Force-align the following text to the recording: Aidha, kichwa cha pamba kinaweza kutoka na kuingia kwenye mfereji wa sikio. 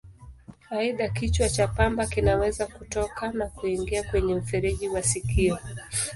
Aidha, 0.71 1.09
kichwa 1.09 1.49
cha 1.49 1.67
pamba 1.67 2.05
kinaweza 2.05 2.67
kutoka 2.67 3.31
na 3.31 3.47
kuingia 3.47 4.03
kwenye 4.03 4.35
mfereji 4.35 4.89
wa 4.89 5.03
sikio. 5.03 5.59